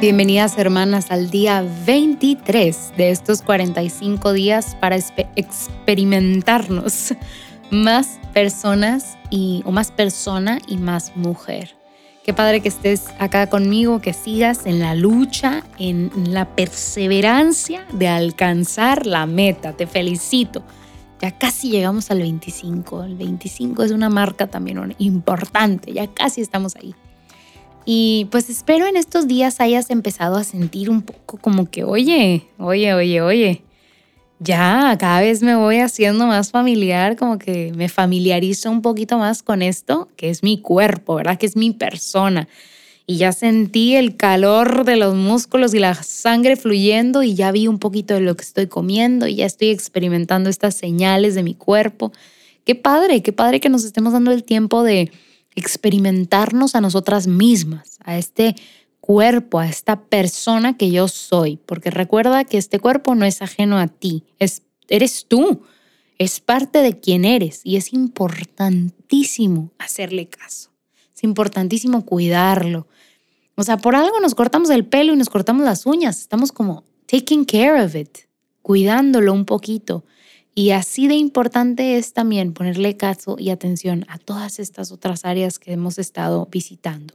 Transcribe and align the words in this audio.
Bienvenidas 0.00 0.56
hermanas 0.56 1.10
al 1.10 1.28
día 1.28 1.64
23 1.84 2.92
de 2.96 3.10
estos 3.10 3.42
45 3.42 4.32
días 4.32 4.76
para 4.80 4.96
experimentarnos 5.34 7.14
más 7.70 8.20
personas 8.32 9.18
y, 9.28 9.62
o 9.66 9.72
más 9.72 9.90
persona 9.90 10.60
y 10.68 10.76
más 10.76 11.16
mujer. 11.16 11.74
Qué 12.24 12.32
padre 12.32 12.60
que 12.60 12.68
estés 12.68 13.06
acá 13.18 13.48
conmigo, 13.48 14.00
que 14.00 14.12
sigas 14.12 14.66
en 14.66 14.78
la 14.78 14.94
lucha, 14.94 15.64
en 15.78 16.12
la 16.32 16.44
perseverancia 16.44 17.84
de 17.92 18.06
alcanzar 18.06 19.04
la 19.04 19.26
meta. 19.26 19.72
Te 19.72 19.86
felicito. 19.86 20.62
Ya 21.20 21.36
casi 21.36 21.70
llegamos 21.70 22.10
al 22.10 22.20
25. 22.20 23.04
El 23.04 23.16
25 23.16 23.82
es 23.82 23.90
una 23.90 24.08
marca 24.08 24.46
también 24.46 24.94
importante. 24.98 25.92
Ya 25.92 26.06
casi 26.06 26.40
estamos 26.40 26.76
ahí. 26.76 26.94
Y 27.84 28.28
pues 28.30 28.50
espero 28.50 28.86
en 28.86 28.96
estos 28.96 29.26
días 29.26 29.60
hayas 29.60 29.90
empezado 29.90 30.36
a 30.36 30.44
sentir 30.44 30.90
un 30.90 31.02
poco 31.02 31.38
como 31.38 31.70
que, 31.70 31.84
oye, 31.84 32.46
oye, 32.58 32.92
oye, 32.92 33.22
oye, 33.22 33.62
ya 34.40 34.94
cada 35.00 35.20
vez 35.20 35.42
me 35.42 35.56
voy 35.56 35.78
haciendo 35.78 36.26
más 36.26 36.50
familiar, 36.50 37.16
como 37.16 37.38
que 37.38 37.72
me 37.74 37.88
familiarizo 37.88 38.70
un 38.70 38.82
poquito 38.82 39.18
más 39.18 39.42
con 39.42 39.62
esto, 39.62 40.08
que 40.16 40.30
es 40.30 40.42
mi 40.42 40.60
cuerpo, 40.60 41.14
¿verdad? 41.14 41.38
Que 41.38 41.46
es 41.46 41.56
mi 41.56 41.72
persona. 41.72 42.46
Y 43.10 43.16
ya 43.16 43.32
sentí 43.32 43.96
el 43.96 44.18
calor 44.18 44.84
de 44.84 44.96
los 44.96 45.14
músculos 45.14 45.72
y 45.72 45.78
la 45.78 45.94
sangre 45.94 46.56
fluyendo 46.56 47.22
y 47.22 47.34
ya 47.34 47.50
vi 47.52 47.66
un 47.66 47.78
poquito 47.78 48.12
de 48.12 48.20
lo 48.20 48.36
que 48.36 48.44
estoy 48.44 48.66
comiendo 48.66 49.26
y 49.26 49.36
ya 49.36 49.46
estoy 49.46 49.70
experimentando 49.70 50.50
estas 50.50 50.74
señales 50.74 51.34
de 51.34 51.42
mi 51.42 51.54
cuerpo. 51.54 52.12
Qué 52.66 52.74
padre, 52.74 53.22
qué 53.22 53.32
padre 53.32 53.60
que 53.60 53.70
nos 53.70 53.84
estemos 53.84 54.12
dando 54.12 54.30
el 54.30 54.44
tiempo 54.44 54.82
de 54.82 55.10
experimentarnos 55.54 56.74
a 56.74 56.82
nosotras 56.82 57.26
mismas, 57.26 57.98
a 58.04 58.18
este 58.18 58.56
cuerpo, 59.00 59.58
a 59.58 59.66
esta 59.66 60.02
persona 60.02 60.76
que 60.76 60.90
yo 60.90 61.08
soy, 61.08 61.56
porque 61.56 61.90
recuerda 61.90 62.44
que 62.44 62.58
este 62.58 62.78
cuerpo 62.78 63.14
no 63.14 63.24
es 63.24 63.40
ajeno 63.40 63.78
a 63.78 63.88
ti, 63.88 64.24
es, 64.38 64.64
eres 64.86 65.24
tú, 65.26 65.62
es 66.18 66.40
parte 66.40 66.82
de 66.82 67.00
quien 67.00 67.24
eres 67.24 67.62
y 67.64 67.76
es 67.76 67.94
importantísimo 67.94 69.72
hacerle 69.78 70.28
caso, 70.28 70.72
es 71.16 71.24
importantísimo 71.24 72.04
cuidarlo. 72.04 72.86
O 73.58 73.64
sea, 73.64 73.76
por 73.76 73.96
algo 73.96 74.20
nos 74.20 74.36
cortamos 74.36 74.70
el 74.70 74.84
pelo 74.84 75.12
y 75.12 75.16
nos 75.16 75.30
cortamos 75.30 75.64
las 75.64 75.84
uñas, 75.84 76.20
estamos 76.20 76.52
como 76.52 76.84
taking 77.06 77.44
care 77.44 77.82
of 77.82 77.92
it, 77.96 78.18
cuidándolo 78.62 79.32
un 79.32 79.44
poquito. 79.44 80.04
Y 80.54 80.70
así 80.70 81.08
de 81.08 81.16
importante 81.16 81.98
es 81.98 82.12
también 82.12 82.52
ponerle 82.52 82.96
caso 82.96 83.34
y 83.36 83.50
atención 83.50 84.04
a 84.06 84.18
todas 84.18 84.60
estas 84.60 84.92
otras 84.92 85.24
áreas 85.24 85.58
que 85.58 85.72
hemos 85.72 85.98
estado 85.98 86.46
visitando. 86.52 87.14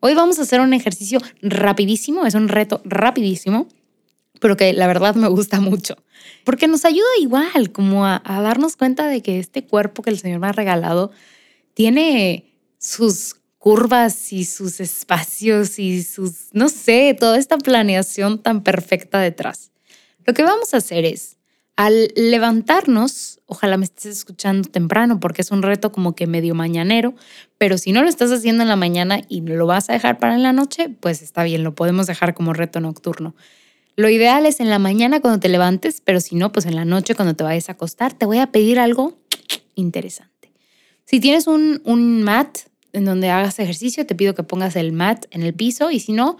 Hoy 0.00 0.14
vamos 0.14 0.38
a 0.38 0.42
hacer 0.42 0.60
un 0.60 0.74
ejercicio 0.74 1.20
rapidísimo, 1.40 2.26
es 2.26 2.34
un 2.34 2.48
reto 2.48 2.82
rapidísimo, 2.84 3.66
pero 4.40 4.58
que 4.58 4.74
la 4.74 4.86
verdad 4.88 5.14
me 5.14 5.28
gusta 5.28 5.58
mucho, 5.58 5.96
porque 6.44 6.68
nos 6.68 6.84
ayuda 6.84 7.08
igual 7.18 7.72
como 7.72 8.04
a, 8.04 8.20
darnos 8.26 8.76
cuenta 8.76 9.06
de 9.06 9.22
que 9.22 9.38
este 9.38 9.64
cuerpo 9.64 10.02
que 10.02 10.10
el 10.10 10.18
Señor 10.18 10.38
me 10.38 10.48
ha 10.48 10.52
regalado 10.52 11.12
tiene 11.72 12.44
sus 12.76 13.37
curvas 13.58 14.32
y 14.32 14.44
sus 14.44 14.80
espacios 14.80 15.78
y 15.78 16.02
sus, 16.02 16.48
no 16.52 16.68
sé, 16.68 17.16
toda 17.18 17.38
esta 17.38 17.58
planeación 17.58 18.38
tan 18.38 18.62
perfecta 18.62 19.18
detrás. 19.18 19.72
Lo 20.24 20.34
que 20.34 20.42
vamos 20.42 20.74
a 20.74 20.78
hacer 20.78 21.04
es 21.04 21.38
al 21.78 22.12
levantarnos, 22.16 23.40
ojalá 23.46 23.76
me 23.76 23.84
estés 23.84 24.16
escuchando 24.16 24.68
temprano 24.68 25.20
porque 25.20 25.42
es 25.42 25.52
un 25.52 25.62
reto 25.62 25.92
como 25.92 26.16
que 26.16 26.26
medio 26.26 26.54
mañanero, 26.56 27.14
pero 27.56 27.78
si 27.78 27.92
no 27.92 28.02
lo 28.02 28.08
estás 28.08 28.32
haciendo 28.32 28.62
en 28.62 28.68
la 28.68 28.74
mañana 28.74 29.20
y 29.28 29.42
lo 29.42 29.66
vas 29.66 29.88
a 29.88 29.92
dejar 29.92 30.18
para 30.18 30.36
la 30.38 30.52
noche, 30.52 30.88
pues 30.88 31.22
está 31.22 31.44
bien, 31.44 31.62
lo 31.62 31.76
podemos 31.76 32.08
dejar 32.08 32.34
como 32.34 32.52
reto 32.52 32.80
nocturno. 32.80 33.36
Lo 33.94 34.08
ideal 34.08 34.44
es 34.46 34.60
en 34.60 34.70
la 34.70 34.78
mañana 34.78 35.20
cuando 35.20 35.40
te 35.40 35.48
levantes, 35.48 36.00
pero 36.04 36.20
si 36.20 36.34
no, 36.34 36.52
pues 36.52 36.66
en 36.66 36.74
la 36.76 36.84
noche 36.84 37.14
cuando 37.14 37.34
te 37.34 37.44
vayas 37.44 37.68
a 37.68 37.72
acostar, 37.72 38.12
te 38.12 38.26
voy 38.26 38.38
a 38.38 38.48
pedir 38.48 38.78
algo 38.80 39.16
interesante. 39.76 40.52
Si 41.04 41.20
tienes 41.20 41.46
un, 41.46 41.80
un 41.84 42.22
mat 42.22 42.58
en 42.92 43.04
donde 43.04 43.30
hagas 43.30 43.58
ejercicio, 43.58 44.06
te 44.06 44.14
pido 44.14 44.34
que 44.34 44.42
pongas 44.42 44.76
el 44.76 44.92
mat 44.92 45.26
en 45.30 45.42
el 45.42 45.54
piso 45.54 45.90
y 45.90 46.00
si 46.00 46.12
no, 46.12 46.38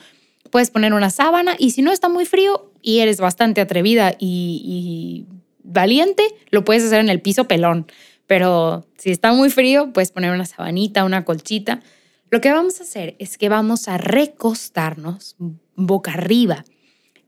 puedes 0.50 0.70
poner 0.70 0.92
una 0.92 1.10
sábana 1.10 1.54
y 1.58 1.70
si 1.70 1.82
no 1.82 1.92
está 1.92 2.08
muy 2.08 2.24
frío 2.24 2.72
y 2.82 3.00
eres 3.00 3.20
bastante 3.20 3.60
atrevida 3.60 4.14
y, 4.18 5.26
valiente, 5.62 6.22
lo 6.50 6.64
puedes 6.64 6.84
hacer 6.84 7.00
en 7.00 7.10
el 7.10 7.20
piso 7.20 7.46
pelón. 7.46 7.86
Pero 8.26 8.86
si 8.96 9.10
está 9.10 9.32
muy 9.32 9.50
frío, 9.50 9.92
puedes 9.92 10.12
poner 10.12 10.32
una 10.32 10.46
sabanita, 10.46 11.04
una 11.04 11.24
colchita. 11.24 11.82
Lo 12.30 12.40
que 12.40 12.52
vamos 12.52 12.80
a 12.80 12.84
hacer 12.84 13.16
es 13.18 13.38
que 13.38 13.48
vamos 13.48 13.88
a 13.88 13.98
recostarnos 13.98 15.36
boca 15.74 16.12
arriba 16.12 16.64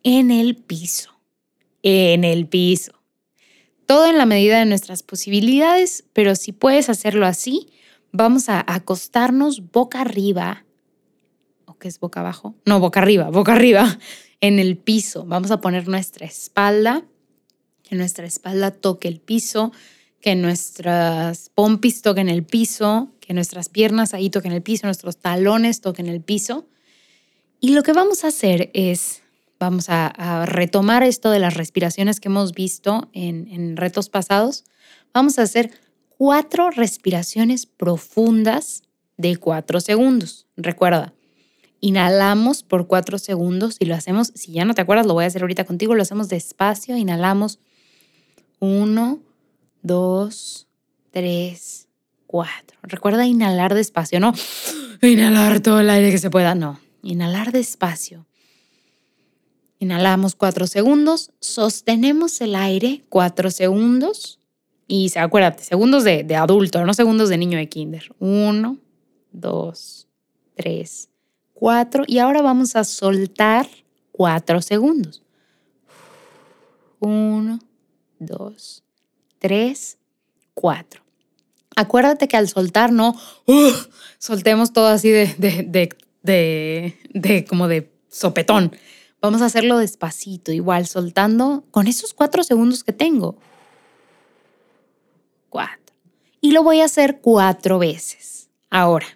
en 0.03 0.30
el 0.30 0.56
piso. 0.56 1.10
En 1.82 2.25
el 2.25 2.47
piso. 2.47 2.92
Todo 3.86 4.06
en 4.06 4.19
la 4.19 4.26
medida 4.26 4.59
de 4.59 4.66
nuestras 4.66 5.03
posibilidades, 5.03 6.04
pero 6.12 6.36
si 6.36 6.53
puedes 6.53 6.88
hacerlo 6.88 7.26
así, 7.26 7.69
vamos 8.12 8.48
a 8.48 8.65
acostarnos 8.66 9.71
boca 9.71 10.00
arriba 10.00 10.65
que 11.81 11.88
es 11.88 11.98
boca 11.98 12.21
abajo, 12.21 12.54
no, 12.65 12.78
boca 12.78 13.00
arriba, 13.00 13.31
boca 13.31 13.53
arriba, 13.53 13.98
en 14.41 14.60
el 14.60 14.76
piso. 14.76 15.25
Vamos 15.25 15.50
a 15.50 15.60
poner 15.60 15.88
nuestra 15.88 16.26
espalda, 16.26 17.03
que 17.82 17.97
nuestra 17.97 18.26
espalda 18.26 18.71
toque 18.71 19.09
el 19.09 19.19
piso, 19.19 19.72
que 20.21 20.37
nuestras 20.37 21.50
pompis 21.54 22.03
toquen 22.03 22.28
el 22.28 22.44
piso, 22.44 23.10
que 23.19 23.34
nuestras 23.34 23.69
piernas 23.69 24.15
ahí 24.15 24.31
toquen 24.31 24.53
el 24.53 24.62
piso, 24.62 24.87
nuestros 24.87 25.16
talones 25.16 25.81
toquen 25.81 26.06
el 26.06 26.21
piso. 26.21 26.69
Y 27.59 27.71
lo 27.71 27.82
que 27.82 27.92
vamos 27.92 28.22
a 28.25 28.28
hacer 28.28 28.71
es, 28.75 29.22
vamos 29.59 29.87
a, 29.88 30.47
retomar 30.47 31.03
esto 31.03 31.31
de 31.31 31.38
las 31.38 31.54
respiraciones 31.54 32.21
que 32.21 32.28
hemos 32.28 32.53
visto 32.53 33.09
en 33.12 33.77
retos 33.77 34.09
pasados. 34.09 34.65
Vamos 35.12 35.38
a 35.38 35.42
hacer 35.42 35.71
cuatro 36.20 36.69
respiraciones 36.70 37.64
profundas 37.64 38.82
de 39.16 39.38
cuatro 39.38 39.81
segundos. 39.81 40.47
Recuerda, 40.54 41.14
Inhalamos 41.81 42.62
por 42.62 42.86
cuatro 42.86 43.16
segundos 43.16 43.76
y 43.78 43.86
lo 43.86 43.94
hacemos, 43.94 44.30
si 44.34 44.53
ya 44.53 44.66
no 44.66 44.75
te 44.75 44.82
acuerdas, 44.82 45.06
lo 45.06 45.14
voy 45.14 45.25
a 45.25 45.28
hacer 45.28 45.41
ahorita 45.41 45.64
contigo, 45.64 45.94
lo 45.94 46.03
hacemos 46.03 46.28
despacio, 46.28 46.94
inhalamos 46.98 47.59
uno, 48.59 49.20
dos, 49.80 50.69
tres, 51.10 51.88
cuatro. 52.26 52.78
Recuerda 52.82 53.25
inhalar 53.25 53.72
despacio, 53.72 54.20
no 54.20 54.34
inhalar 55.00 55.60
todo 55.60 55.80
el 55.80 55.88
aire 55.88 56.10
que 56.10 56.19
se 56.19 56.28
pueda, 56.28 56.54
no, 56.54 56.78
inhalar 57.03 57.50
despacio. 57.50 58.26
Inhalamos 59.78 60.34
cuatro 60.34 60.66
segundos, 60.66 61.30
sostenemos 61.41 62.42
el 62.42 62.56
aire 62.56 63.04
cuatro 63.09 63.50
segundos 63.50 64.40
y 64.91 65.09
acuérdate, 65.17 65.62
segundos 65.62 66.03
de, 66.03 66.25
de 66.25 66.34
adulto, 66.34 66.84
no 66.84 66.95
segundos 66.95 67.28
de 67.28 67.39
niño 67.39 67.59
de 67.59 67.69
kinder. 67.69 68.12
Uno, 68.19 68.77
dos, 69.31 70.09
tres, 70.56 71.09
cuatro 71.55 72.03
y 72.09 72.19
ahora 72.19 72.43
vamos 72.43 72.75
a 72.75 72.83
soltar 72.83 73.69
cuatro 74.11 74.61
segundos. 74.61 75.23
Uno, 76.99 77.61
dos, 78.19 78.83
tres, 79.39 79.97
cuatro. 80.55 81.03
Acuérdate 81.77 82.27
que 82.27 82.37
al 82.37 82.49
soltar 82.49 82.91
no 82.91 83.15
soltemos 84.19 84.72
todo 84.72 84.89
así 84.89 85.09
de, 85.11 85.33
de, 85.39 85.89
de, 86.25 86.99
de, 87.15 87.45
como 87.45 87.69
de 87.69 87.93
sopetón. 88.09 88.72
Vamos 89.22 89.41
a 89.41 89.47
hacerlo 89.47 89.78
despacito, 89.78 90.51
igual 90.51 90.89
soltando 90.89 91.65
con 91.71 91.87
esos 91.87 92.12
cuatro 92.12 92.43
segundos 92.43 92.83
que 92.83 92.93
tengo. 92.93 93.39
Cuatro. 95.50 95.94
Y 96.41 96.53
lo 96.53 96.62
voy 96.62 96.81
a 96.81 96.87
hacer 96.87 97.21
cuatro 97.21 97.78
veces. 97.78 98.49
Ahora, 98.71 99.07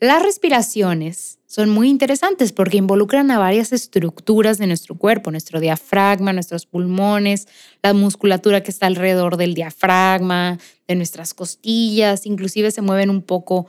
las 0.00 0.22
respiraciones 0.22 1.38
son 1.46 1.70
muy 1.70 1.88
interesantes 1.88 2.52
porque 2.52 2.78
involucran 2.78 3.30
a 3.30 3.38
varias 3.38 3.72
estructuras 3.72 4.58
de 4.58 4.66
nuestro 4.66 4.96
cuerpo, 4.96 5.30
nuestro 5.30 5.60
diafragma, 5.60 6.32
nuestros 6.32 6.66
pulmones, 6.66 7.46
la 7.82 7.94
musculatura 7.94 8.62
que 8.62 8.70
está 8.70 8.86
alrededor 8.86 9.36
del 9.36 9.54
diafragma, 9.54 10.58
de 10.88 10.94
nuestras 10.96 11.34
costillas, 11.34 12.26
inclusive 12.26 12.70
se 12.70 12.82
mueven 12.82 13.10
un 13.10 13.22
poco, 13.22 13.66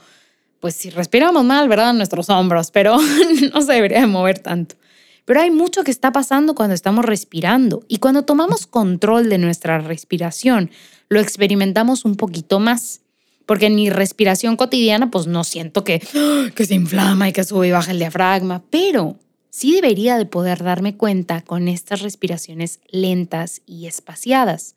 pues 0.59 0.75
si 0.75 0.89
respiramos 0.89 1.43
mal, 1.43 1.69
¿verdad? 1.69 1.93
Nuestros 1.93 2.29
hombros, 2.29 2.71
pero 2.71 2.97
no 3.53 3.61
se 3.61 3.73
debería 3.73 3.99
de 3.99 4.07
mover 4.07 4.39
tanto. 4.39 4.75
Pero 5.25 5.41
hay 5.41 5.51
mucho 5.51 5.83
que 5.83 5.91
está 5.91 6.11
pasando 6.11 6.55
cuando 6.55 6.73
estamos 6.73 7.05
respirando. 7.05 7.83
Y 7.87 7.99
cuando 7.99 8.23
tomamos 8.23 8.67
control 8.67 9.29
de 9.29 9.37
nuestra 9.37 9.79
respiración, 9.79 10.69
lo 11.09 11.19
experimentamos 11.19 12.05
un 12.05 12.15
poquito 12.15 12.59
más. 12.59 13.01
Porque 13.45 13.67
en 13.67 13.75
mi 13.75 13.89
respiración 13.89 14.55
cotidiana 14.55 15.11
pues 15.11 15.27
no 15.27 15.43
siento 15.43 15.83
que, 15.83 15.99
se 15.99 16.73
inflama 16.73 17.29
y 17.29 17.33
que 17.33 17.43
sube 17.43 17.67
y 17.67 17.71
baja 17.71 17.91
el 17.91 17.99
diafragma, 17.99 18.63
pero 18.69 19.17
sí 19.49 19.73
debería 19.73 20.17
de 20.17 20.25
poder 20.25 20.63
darme 20.63 20.95
cuenta 20.95 21.41
con 21.41 21.67
estas 21.67 22.01
respiraciones 22.01 22.79
lentas 22.89 23.61
y 23.65 23.87
espaciadas. 23.87 24.75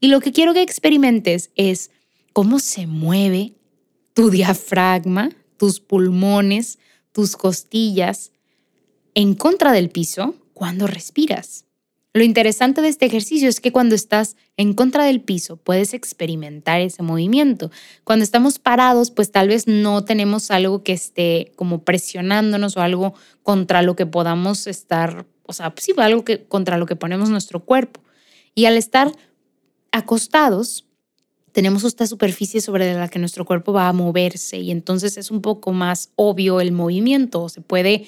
Y 0.00 0.08
lo 0.08 0.20
que 0.20 0.32
quiero 0.32 0.54
que 0.54 0.62
experimentes 0.62 1.50
es 1.56 1.90
cómo 2.32 2.58
se 2.58 2.86
mueve 2.86 3.54
tu 4.12 4.30
diafragma, 4.30 5.30
tus 5.56 5.80
pulmones, 5.80 6.78
tus 7.12 7.36
costillas 7.36 8.32
en 9.14 9.34
contra 9.34 9.72
del 9.72 9.90
piso 9.90 10.34
cuando 10.52 10.86
respiras. 10.86 11.64
Lo 12.16 12.22
interesante 12.22 12.80
de 12.80 12.88
este 12.88 13.06
ejercicio 13.06 13.48
es 13.48 13.60
que 13.60 13.72
cuando 13.72 13.96
estás 13.96 14.36
en 14.56 14.74
contra 14.74 15.04
del 15.04 15.20
piso 15.20 15.56
puedes 15.56 15.94
experimentar 15.94 16.80
ese 16.80 17.02
movimiento. 17.02 17.72
Cuando 18.04 18.22
estamos 18.22 18.60
parados, 18.60 19.10
pues 19.10 19.32
tal 19.32 19.48
vez 19.48 19.66
no 19.66 20.04
tenemos 20.04 20.52
algo 20.52 20.84
que 20.84 20.92
esté 20.92 21.52
como 21.56 21.82
presionándonos 21.82 22.76
o 22.76 22.82
algo 22.82 23.14
contra 23.42 23.82
lo 23.82 23.96
que 23.96 24.06
podamos 24.06 24.68
estar, 24.68 25.26
o 25.42 25.52
sea, 25.52 25.74
sí, 25.76 25.92
algo 25.96 26.24
que 26.24 26.44
contra 26.44 26.78
lo 26.78 26.86
que 26.86 26.94
ponemos 26.94 27.30
nuestro 27.30 27.64
cuerpo. 27.64 28.00
Y 28.54 28.66
al 28.66 28.76
estar 28.76 29.10
acostados, 29.90 30.86
tenemos 31.50 31.82
esta 31.82 32.06
superficie 32.06 32.60
sobre 32.60 32.94
la 32.94 33.08
que 33.08 33.18
nuestro 33.18 33.44
cuerpo 33.44 33.72
va 33.72 33.88
a 33.88 33.92
moverse 33.92 34.58
y 34.58 34.70
entonces 34.70 35.16
es 35.16 35.32
un 35.32 35.40
poco 35.40 35.72
más 35.72 36.10
obvio 36.16 36.60
el 36.60 36.72
movimiento, 36.72 37.48
se 37.48 37.60
puede 37.60 38.06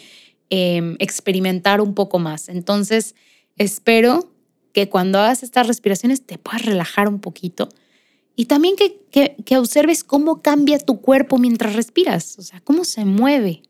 em, 0.51 0.97
experimentar 0.99 1.81
un 1.81 1.95
poco 1.95 2.19
más. 2.19 2.49
Entonces, 2.49 3.15
Espero 3.57 4.31
que 4.73 4.89
cuando 4.89 5.19
hagas 5.19 5.43
estas 5.43 5.67
respiraciones 5.67 6.25
te 6.25 6.39
puedas 6.39 6.65
relajar 6.65 7.09
un 7.09 7.21
poquito 7.21 7.69
y 8.35 8.45
también 8.45 8.77
que, 8.77 9.01
que, 9.43 9.57
observes 9.57 10.05
cómo 10.05 10.43
cambia 10.43 10.79
tu 10.79 11.01
cuerpo 11.01 11.39
mientras 11.39 11.75
respiras, 11.75 12.39
o 12.39 12.43
sea, 12.43 12.61
cómo 12.61 12.85
se 12.85 13.07
mueve, 13.07 13.63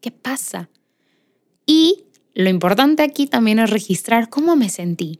qué 0.00 0.12
pasa. 0.12 0.70
Y 1.66 2.04
lo 2.32 2.48
importante 2.48 3.02
aquí 3.02 3.26
también 3.26 3.58
es 3.58 3.70
registrar 3.70 4.28
cómo 4.28 4.54
me 4.54 4.68
sentí. 4.68 5.18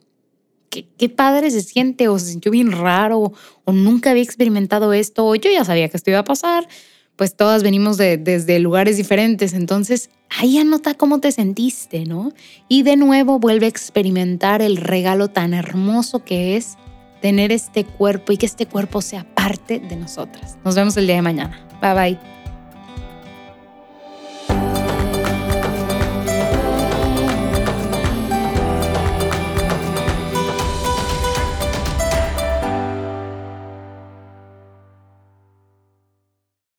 Qué, 0.70 0.86
qué, 0.96 1.08
padre 1.08 1.50
se 1.50 1.62
siente 1.62 2.06
o 2.06 2.16
se 2.20 2.26
sintió 2.26 2.52
bien 2.52 2.70
raro 2.70 3.32
o 3.64 3.72
nunca 3.72 4.10
había 4.10 4.22
experimentado 4.22 4.92
esto 4.92 5.26
o 5.26 5.34
yo 5.34 5.50
ya 5.50 5.64
sabía 5.64 5.88
que 5.88 5.96
esto 5.96 6.10
iba 6.10 6.20
a 6.20 6.24
pasar, 6.24 6.68
pues 7.16 7.36
todas 7.36 7.62
venimos 7.62 7.96
de, 7.96 8.16
desde 8.16 8.58
lugares 8.58 8.96
diferentes, 8.96 9.52
entonces 9.52 10.10
ahí 10.38 10.58
anota 10.58 10.94
cómo 10.94 11.20
te 11.20 11.32
sentiste, 11.32 12.04
¿no? 12.04 12.32
Y 12.68 12.82
de 12.82 12.96
nuevo 12.96 13.38
vuelve 13.38 13.66
a 13.66 13.68
experimentar 13.68 14.62
el 14.62 14.76
regalo 14.76 15.28
tan 15.28 15.54
hermoso 15.54 16.24
que 16.24 16.56
es 16.56 16.76
tener 17.20 17.52
este 17.52 17.84
cuerpo 17.84 18.32
y 18.32 18.36
que 18.36 18.46
este 18.46 18.66
cuerpo 18.66 19.00
sea 19.00 19.24
parte 19.34 19.78
de 19.78 19.96
nosotras. 19.96 20.58
Nos 20.64 20.74
vemos 20.74 20.96
el 20.96 21.06
día 21.06 21.16
de 21.16 21.22
mañana. 21.22 21.66
Bye 21.80 21.94
bye. 21.94 22.43